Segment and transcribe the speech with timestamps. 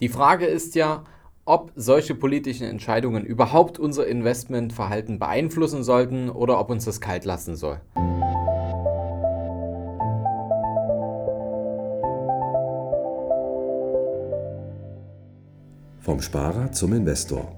[0.00, 1.02] Die Frage ist ja,
[1.44, 7.56] ob solche politischen Entscheidungen überhaupt unser Investmentverhalten beeinflussen sollten oder ob uns das kalt lassen
[7.56, 7.80] soll.
[15.98, 17.50] Vom Sparer zum Investor.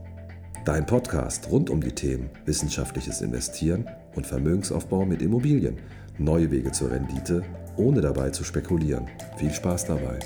[0.64, 5.76] Dein Podcast rund um die Themen wissenschaftliches Investieren und Vermögensaufbau mit Immobilien.
[6.16, 7.44] Neue Wege zur Rendite,
[7.76, 9.08] ohne dabei zu spekulieren.
[9.36, 10.18] Viel Spaß dabei.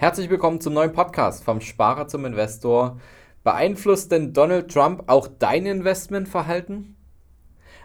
[0.00, 2.98] Herzlich willkommen zum neuen Podcast vom Sparer zum Investor.
[3.44, 6.96] Beeinflusst denn Donald Trump auch dein Investmentverhalten?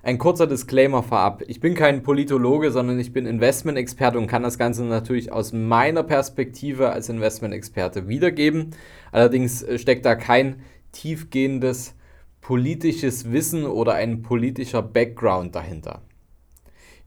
[0.01, 1.43] Ein kurzer Disclaimer vorab.
[1.47, 6.03] Ich bin kein Politologe, sondern ich bin Investmentexperte und kann das Ganze natürlich aus meiner
[6.03, 8.69] Perspektive als Investmentexperte wiedergeben.
[9.11, 10.61] Allerdings äh, steckt da kein
[10.93, 11.95] tiefgehendes
[12.39, 16.01] politisches Wissen oder ein politischer Background dahinter.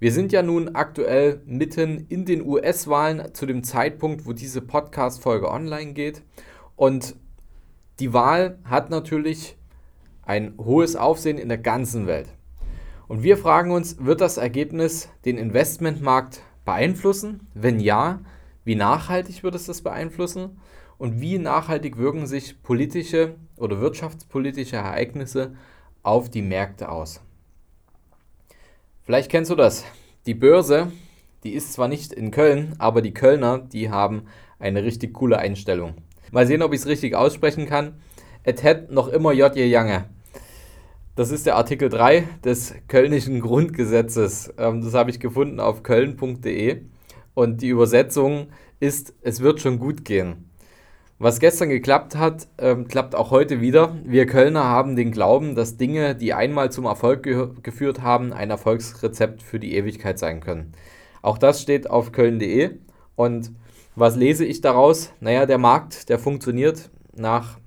[0.01, 5.51] Wir sind ja nun aktuell mitten in den US-Wahlen zu dem Zeitpunkt, wo diese Podcast-Folge
[5.51, 6.23] online geht.
[6.77, 7.17] Und
[7.99, 9.59] die Wahl hat natürlich
[10.23, 12.29] ein hohes Aufsehen in der ganzen Welt.
[13.09, 17.49] Und wir fragen uns, wird das Ergebnis den Investmentmarkt beeinflussen?
[17.55, 18.21] Wenn ja,
[18.65, 20.61] wie nachhaltig wird es das beeinflussen?
[20.97, 25.57] Und wie nachhaltig wirken sich politische oder wirtschaftspolitische Ereignisse
[26.05, 27.21] auf die Märkte aus?
[29.09, 29.87] Vielleicht kennst du das.
[30.27, 30.93] Die Börse,
[31.43, 34.25] die ist zwar nicht in Köln, aber die Kölner, die haben
[34.59, 35.95] eine richtig coole Einstellung.
[36.31, 37.95] Mal sehen, ob ich es richtig aussprechen kann.
[38.45, 39.57] Et het noch immer J.
[39.57, 40.05] Jange.
[41.17, 44.53] Das ist der Artikel 3 des Kölnischen Grundgesetzes.
[44.59, 46.83] Ähm, das habe ich gefunden auf köln.de.
[47.33, 48.49] Und die Übersetzung
[48.79, 50.48] ist, es wird schon gut gehen.
[51.21, 53.99] Was gestern geklappt hat, ähm, klappt auch heute wieder.
[54.05, 58.51] Wir Kölner haben den Glauben, dass Dinge, die einmal zum Erfolg ge geführt haben, ein
[58.51, 60.75] Erfolgsrezept für die Ewigkeit sein können.
[61.21, 62.79] Auch das steht auf köln.de.
[63.17, 63.51] Und
[63.97, 65.13] was lese ich daraus?
[65.19, 67.59] Naja, der Markt, der funktioniert nach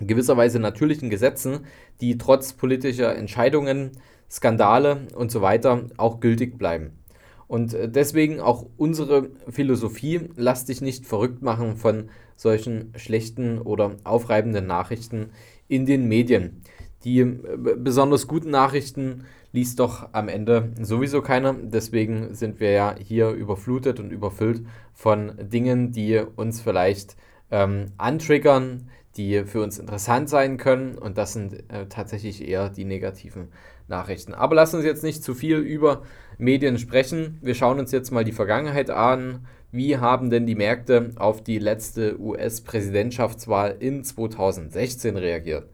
[0.00, 1.66] gewisserweise natürlichen Gesetzen,
[2.00, 3.90] die trotz politischer Entscheidungen,
[4.30, 6.99] Skandale und so weiter auch gültig bleiben.
[7.50, 13.96] Und äh, deswegen auch unsere Philosophie, lass dich nicht verrückt machen von solchen schlechten oder
[14.04, 15.30] aufreibenden Nachrichten
[15.66, 16.62] in den Medien.
[17.02, 17.36] Die äh,
[17.76, 21.54] besonders guten Nachrichten liest doch am Ende sowieso keiner.
[21.60, 27.16] Deswegen sind wir ja hier überflutet und überfüllt von Dingen, die uns vielleicht
[27.50, 30.96] ähm, antriggern, die für uns interessant sein können.
[30.96, 33.48] Und das sind äh, tatsächlich eher die negativen
[33.88, 34.34] Nachrichten.
[34.34, 36.02] Aber lass uns jetzt nicht zu viel über
[36.38, 37.38] Medien sprechen.
[37.42, 39.46] Wir schauen uns jetzt mal die Vergangenheit an.
[39.72, 45.68] Wie haben denn die Märkte auf die letzte US-Präsidentschaftswahl in 2016 reagiert?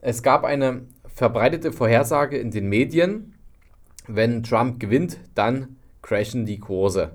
[0.00, 0.82] Es gab eine
[1.14, 3.34] verbreitete Vorhersage in den Medien,
[4.06, 7.12] wenn Trump gewinnt, dann crashen die Kurse.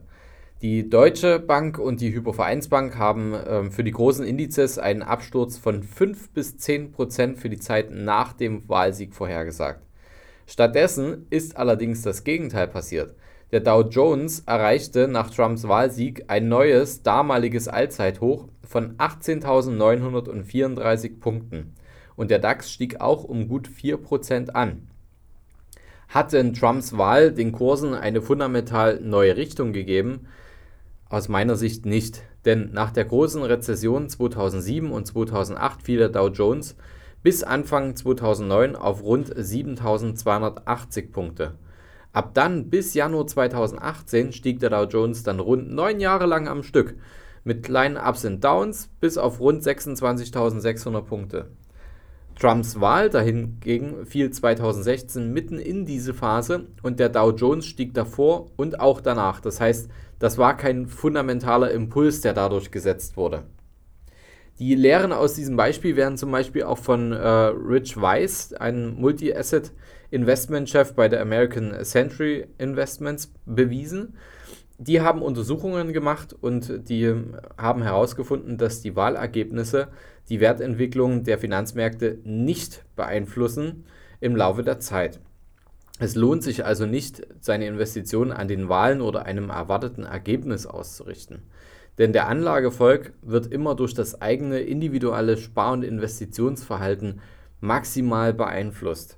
[0.63, 5.83] Die Deutsche Bank und die Hypovereinsbank haben ähm, für die großen Indizes einen Absturz von
[5.83, 9.83] 5 bis 10 Prozent für die Zeit nach dem Wahlsieg vorhergesagt.
[10.47, 13.13] Stattdessen ist allerdings das Gegenteil passiert.
[13.51, 21.75] Der Dow Jones erreichte nach Trumps Wahlsieg ein neues damaliges Allzeithoch von 18.934 Punkten
[22.15, 24.87] und der DAX stieg auch um gut 4% an.
[26.07, 30.25] Hat denn Trumps Wahl den Kursen eine fundamental neue Richtung gegeben?
[31.09, 36.27] Aus meiner Sicht nicht, denn nach der großen Rezession 2007 und 2008 fiel der Dow
[36.27, 36.75] Jones
[37.23, 41.55] bis Anfang 2009 auf rund 7280 Punkte.
[42.11, 46.63] Ab dann bis Januar 2018 stieg der Dow Jones dann rund neun Jahre lang am
[46.63, 46.95] Stück,
[47.45, 51.51] mit kleinen Ups und Downs bis auf rund 26.600 Punkte.
[52.39, 58.51] Trumps Wahl dahingegen fiel 2016 mitten in diese Phase und der Dow Jones stieg davor
[58.57, 59.39] und auch danach.
[59.41, 59.89] Das heißt,
[60.19, 63.43] das war kein fundamentaler Impuls, der dadurch gesetzt wurde.
[64.59, 70.93] Die Lehren aus diesem Beispiel werden zum Beispiel auch von äh, Rich Weiss, einem Multi-Asset-Investment-Chef
[70.93, 74.15] bei der American Century Investments, bewiesen.
[74.79, 77.11] Die haben Untersuchungen gemacht und die
[77.57, 79.87] haben herausgefunden, dass die Wahlergebnisse
[80.29, 83.85] die Wertentwicklung der Finanzmärkte nicht beeinflussen
[84.19, 85.19] im Laufe der Zeit.
[85.99, 91.41] Es lohnt sich also nicht, seine Investitionen an den Wahlen oder einem erwarteten Ergebnis auszurichten.
[91.97, 97.21] Denn der Anlagefolg wird immer durch das eigene individuelle Spar- und Investitionsverhalten
[97.61, 99.17] maximal beeinflusst.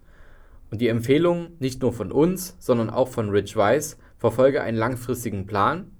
[0.72, 5.46] Und die Empfehlung nicht nur von uns, sondern auch von Rich Weiss, verfolge einen langfristigen
[5.46, 5.92] Plan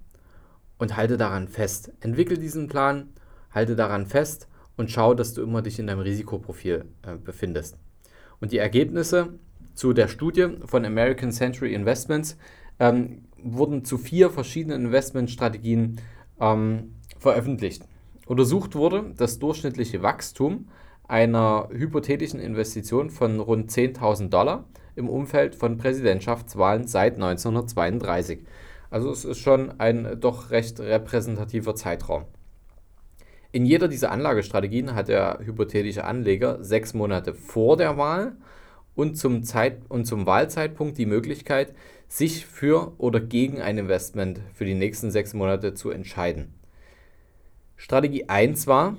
[0.78, 1.92] und halte daran fest.
[2.02, 3.10] Entwickle diesen Plan,
[3.52, 7.78] halte daran fest und schau, dass du immer dich in deinem Risikoprofil äh, befindest.
[8.40, 9.40] Und die Ergebnisse,
[9.74, 12.38] zu der Studie von American Century Investments
[12.80, 16.02] ähm, wurden zu vier verschiedenen Investmentstrategien
[16.42, 17.84] ähm, veröffentlicht.
[18.26, 20.68] Untersucht wurde das durchschnittliche Wachstum
[21.08, 24.66] einer hypothetischen Investition von rund 10.000 Dollar
[25.00, 28.42] im Umfeld von Präsidentschaftswahlen seit 1932.
[28.92, 32.26] Also es ist schon ein doch recht repräsentativer Zeitraum.
[33.52, 38.34] In jeder dieser Anlagestrategien hat der hypothetische Anleger sechs Monate vor der Wahl
[38.94, 41.74] und zum, Zeit und zum Wahlzeitpunkt die Möglichkeit,
[42.08, 46.54] sich für oder gegen ein Investment für die nächsten sechs Monate zu entscheiden.
[47.76, 48.98] Strategie 1 war,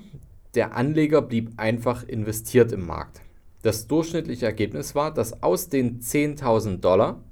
[0.55, 3.21] der Anleger blieb einfach investiert im Markt.
[3.61, 7.23] Das durchschnittliche Ergebnis war, dass aus den 10.000 Dollar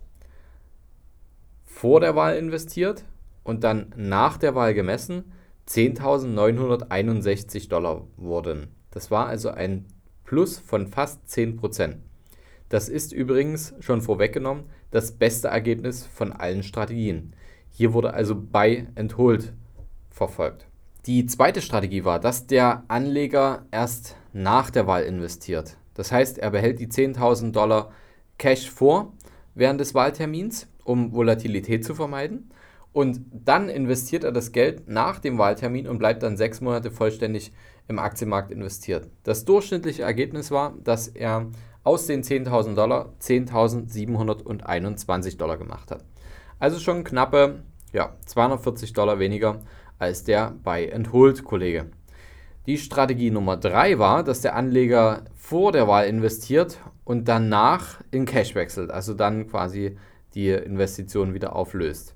[1.65, 3.03] vor der Wahl investiert
[3.43, 5.31] und dann nach der Wahl gemessen
[5.67, 8.67] 10.961 Dollar wurden.
[8.91, 9.85] Das war also ein
[10.23, 11.95] Plus von fast 10%.
[12.69, 17.33] Das ist übrigens schon vorweggenommen das beste Ergebnis von allen Strategien.
[17.71, 19.53] Hier wurde also Buy and Hold
[20.09, 20.67] verfolgt.
[21.05, 25.77] Die zweite Strategie war, dass der Anleger erst nach der Wahl investiert.
[25.99, 27.91] Das heißt, er behält die 10.000 Dollar
[28.37, 29.11] Cash vor
[29.53, 32.51] während des Wahltermins, um Volatilität zu vermeiden.
[32.93, 37.51] Und dann investiert er das Geld nach dem Wahltermin und bleibt dann sechs Monate vollständig
[37.89, 39.09] im Aktienmarkt investiert.
[39.23, 41.47] Das durchschnittliche Ergebnis war, dass er
[41.83, 46.05] aus den 10.000 Dollar 10.721 Dollar gemacht hat.
[46.59, 49.59] Also schon knappe ja, 240 Dollar weniger
[49.97, 51.87] als der Buy and Hold Kollege.
[52.69, 58.25] Die Strategie Nummer 3 war, dass der Anleger vor der Wahl investiert und danach in
[58.25, 59.97] Cash wechselt, also dann quasi
[60.35, 62.13] die Investition wieder auflöst.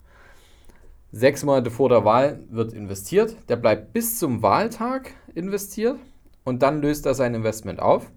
[1.11, 5.97] Sechs Monate vor der Wahl wird investiert, der bleibt bis zum Wahltag investiert
[6.43, 8.11] und dann löst er sein Investment auf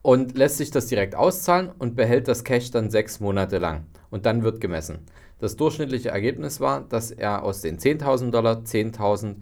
[0.00, 4.24] und lässt sich das direkt auszahlen und behält das Cash dann sechs Monate lang und
[4.24, 5.00] dann wird gemessen.
[5.40, 9.34] Das durchschnittliche Ergebnis war, dass er aus den 10.000 Dollar 10.583 Dollar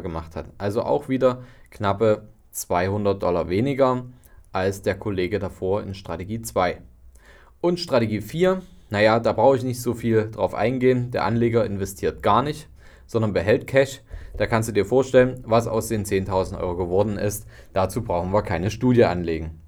[0.00, 0.46] gemacht hat.
[0.58, 4.04] Also auch wieder knappe 200 Dollar weniger
[4.52, 6.80] als der Kollege davor in Strategie 2.
[7.60, 11.10] Und Strategie 4, naja, da brauche ich nicht so viel drauf eingehen.
[11.10, 12.68] Der Anleger investiert gar nicht,
[13.06, 14.00] sondern behält Cash.
[14.36, 17.46] Da kannst du dir vorstellen, was aus den 10.000 Euro geworden ist.
[17.74, 19.60] Dazu brauchen wir keine Studie anlegen.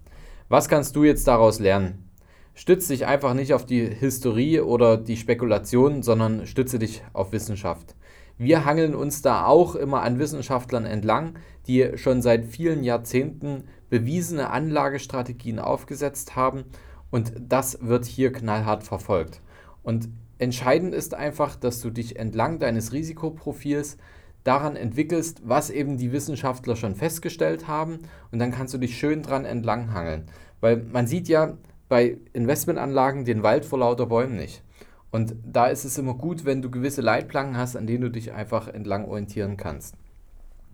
[0.49, 2.09] Was kannst du jetzt daraus lernen?
[2.55, 7.95] Stütze dich einfach nicht auf die Historie oder die Spekulation, sondern stütze dich auf Wissenschaft.
[8.37, 11.35] Wir hangeln uns da auch immer an Wissenschaftlern entlang,
[11.67, 16.65] die schon seit vielen Jahrzehnten bewiesene Anlagestrategien aufgesetzt haben
[17.11, 19.41] und das wird hier knallhart verfolgt.
[19.85, 20.09] Und
[20.39, 23.99] entscheidend ist einfach, dass du dich entlang deines Risikoprofils
[24.43, 28.01] daran entwickelst, was eben die Wissenschaftler schon festgestellt haben
[28.33, 30.25] und dann kannst du dich schön dran entlanghangeln.
[30.61, 31.57] Weil man sieht ja,
[31.89, 34.64] bei Investmentanlagen den Wald vor lauter Bäumen nicht.
[35.15, 38.33] Und da ist es immer gut, wenn du gewisse Leitplanken hast, an denen du dich
[38.33, 39.95] einfach entlang orientieren kannst.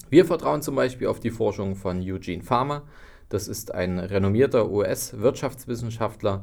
[0.09, 2.85] Wir vertrauen zum Beispiel auf die Forschung von Eugene Farmer.
[3.29, 6.43] Das ist ein renommierter US-Wirtschaftswissenschaftler,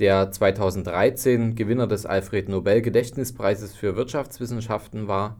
[0.00, 5.36] der 2013 Gewinner des Alfred Nobel Gedächtnispreises für Wirtschaftswissenschaften war.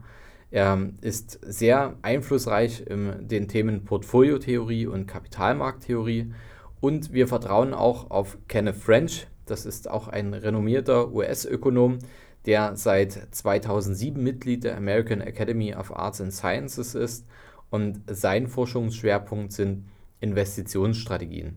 [0.49, 6.31] Er ist sehr einflussreich in den Themen Portfoliotheorie und Kapitalmarkttheorie
[6.79, 9.27] und wir vertrauen auch auf Kenneth French.
[9.49, 11.99] Das ist auch ein renommierter US-Ökonom,
[12.45, 17.25] der seit 2007 Mitglied der American Academy of Arts and Sciences ist.
[17.69, 19.85] Und sein Forschungsschwerpunkt sind
[20.21, 21.55] Investitionsstrategien.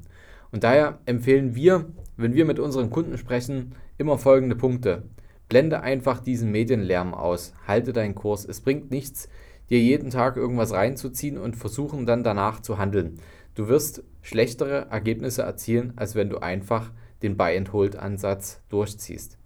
[0.50, 5.04] Und daher empfehlen wir, wenn wir mit unseren Kunden sprechen, immer folgende Punkte.
[5.48, 8.44] Blende einfach diesen Medienlärm aus, halte deinen Kurs.
[8.44, 9.28] Es bringt nichts,
[9.68, 13.20] dir jeden Tag irgendwas reinzuziehen und versuchen dann danach zu handeln.
[13.54, 19.38] Du wirst schlechtere Ergebnisse erzielen, als wenn du einfach den Buy-and-Hold-Ansatz durchziehst.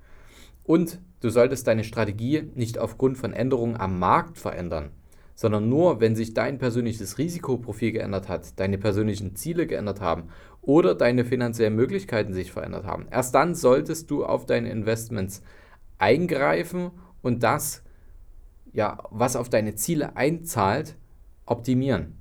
[0.65, 4.91] Und du solltest deine Strategie nicht aufgrund von Änderungen am Markt verändern,
[5.35, 10.29] sondern nur, wenn sich dein persönliches Risikoprofil geändert hat, deine persönlichen Ziele geändert haben
[10.63, 13.07] oder deine finanziellen Möglichkeiten sich verändert haben.
[13.11, 15.43] Erst dann solltest du auf deine Investments
[15.99, 16.91] eingreifen
[17.23, 17.83] und das,
[18.73, 20.97] ja, was auf deine Ziele einzahlt,
[21.47, 22.19] optimieren.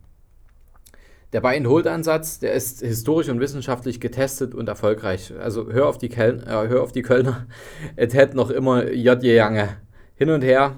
[1.33, 5.33] Der Buy-and-Hold-Ansatz, der ist historisch und wissenschaftlich getestet und erfolgreich.
[5.39, 7.47] Also hör auf die, Kel äh, hör auf die Kölner.
[7.95, 9.23] Es hätte noch immer J.J.
[9.23, 9.77] Jange.
[10.13, 10.77] Hin und her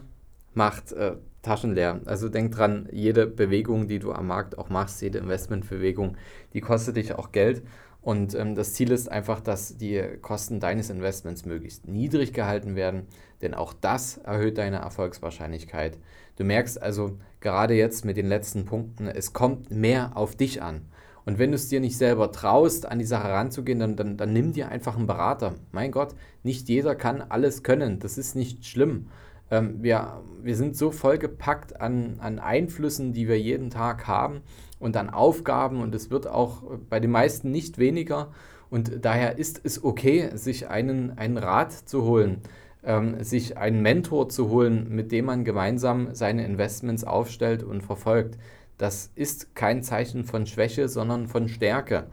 [0.54, 2.00] macht äh, Taschen leer.
[2.06, 6.16] Also denk dran, jede Bewegung, die du am Markt auch machst, jede Investmentbewegung,
[6.54, 7.62] die kostet dich auch Geld.
[8.06, 13.08] Und ähm, das Ziel ist einfach, dass die Kosten deines Investments möglichst niedrig gehalten werden,
[13.42, 15.98] denn auch das erhöht deine Erfolgswahrscheinlichkeit.
[16.36, 20.82] Du merkst also gerade jetzt mit den letzten Punkten, es kommt mehr auf dich an.
[21.26, 24.34] Und wenn du es dir nicht selber traust, an die Sache ranzugehen, dann, dann, dann
[24.34, 25.56] nimm dir einfach einen Berater.
[25.72, 27.98] Mein Gott, nicht jeder kann alles können.
[27.98, 29.08] Das ist nicht schlimm.
[29.52, 34.42] Ähm, wir, wir sind so vollgepackt an, an Einflüssen, die wir jeden Tag haben
[34.80, 38.32] und an Aufgaben und es wird auch bei den meisten nicht weniger.
[38.70, 42.42] Und daher ist es okay, sich einen, einen Rat zu holen,
[42.84, 48.38] ähm, sich einen Mentor zu holen, mit dem man gemeinsam seine Investments aufstellt und verfolgt.
[48.78, 52.08] Das ist kein Zeichen von Schwäche, sondern von Stärke.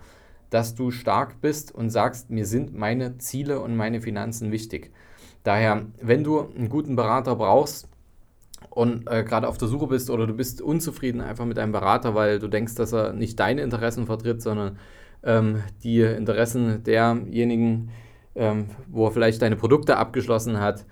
[0.51, 4.93] Dass du stark bist und sagst, mir sind meine Ziele und meine Finanzen wichtig.
[5.43, 7.89] Daher, wenn du einen guten Berater brauchst
[8.71, 12.15] und äh, gerade auf der Suche bist oder du bist unzufrieden einfach mit deinem Berater,
[12.15, 14.79] weil du denkst, dass er nicht deine Interessen vertritt, sondern
[15.25, 17.91] ähm, die Interessen derjenigen,
[18.35, 20.87] ähm, wo er vielleicht deine Produkte abgeschlossen hat,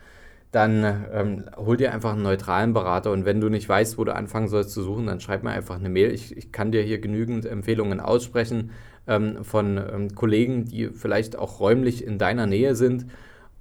[0.50, 4.14] dann ähm, hol dir einfach einen neutralen Berater und wenn du nicht weißt, wo du
[4.14, 6.12] anfangen sollst zu suchen, dann schreib mir einfach eine Mail.
[6.12, 8.72] Ich, ich kann dir hier genügend Empfehlungen aussprechen
[9.06, 13.06] ähm, von ähm, Kollegen, die vielleicht auch räumlich in deiner Nähe sind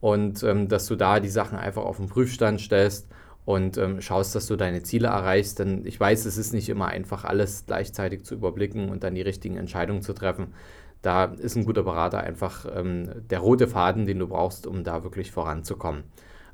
[0.01, 3.07] und ähm, dass du da die Sachen einfach auf den Prüfstand stellst
[3.45, 5.59] und ähm, schaust, dass du deine Ziele erreichst.
[5.59, 9.21] Denn ich weiß, es ist nicht immer einfach, alles gleichzeitig zu überblicken und dann die
[9.21, 10.53] richtigen Entscheidungen zu treffen.
[11.01, 15.03] Da ist ein guter Berater einfach ähm, der rote Faden, den du brauchst, um da
[15.03, 16.03] wirklich voranzukommen.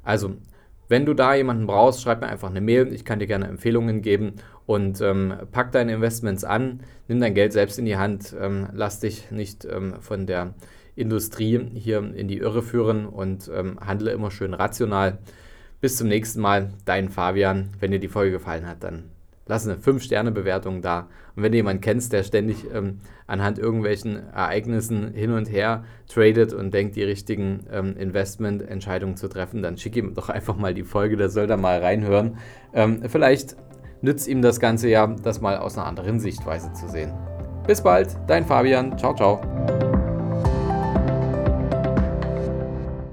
[0.03, 0.35] Also,
[0.87, 2.93] wenn du da jemanden brauchst, schreib mir einfach eine Mail.
[2.93, 4.33] Ich kann dir gerne Empfehlungen geben
[4.67, 8.99] und ähm, pack deine Investments an, nimm dein Geld selbst in die Hand, ähm, lass
[8.99, 10.53] dich nicht ähm, von der
[10.95, 15.19] Industrie hier in die Irre führen und ähm, handle immer schön rational.
[15.81, 17.69] Bis zum nächsten Mal, dein Fabian.
[17.79, 19.03] Wenn dir die Folge gefallen hat, dann
[19.45, 21.07] lass eine 5-Sterne-Bewertung da.
[21.35, 26.53] Und wenn du jemanden kennst, der ständig ähm, anhand irgendwelchen Ereignissen hin und her tradet
[26.53, 30.83] und denkt, die richtigen ähm, Investmententscheidungen zu treffen, dann schick ihm doch einfach mal die
[30.83, 32.37] Folge, der soll da mal reinhören.
[32.73, 33.55] Ähm, vielleicht
[34.01, 37.13] nützt ihm das Ganze ja, das mal aus einer anderen Sichtweise zu sehen.
[37.67, 38.97] Bis bald, dein Fabian.
[38.97, 39.74] Ciao, ciao.